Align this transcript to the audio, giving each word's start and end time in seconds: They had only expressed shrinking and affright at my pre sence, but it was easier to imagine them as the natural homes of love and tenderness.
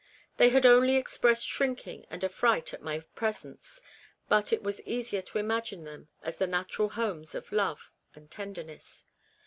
They 0.37 0.49
had 0.49 0.65
only 0.65 0.95
expressed 0.95 1.45
shrinking 1.45 2.07
and 2.09 2.23
affright 2.25 2.73
at 2.73 2.81
my 2.81 3.01
pre 3.13 3.31
sence, 3.31 3.83
but 4.27 4.51
it 4.51 4.63
was 4.63 4.81
easier 4.81 5.21
to 5.21 5.37
imagine 5.37 5.83
them 5.83 6.07
as 6.23 6.37
the 6.37 6.47
natural 6.47 6.89
homes 6.89 7.35
of 7.35 7.51
love 7.51 7.91
and 8.15 8.31
tenderness. 8.31 9.05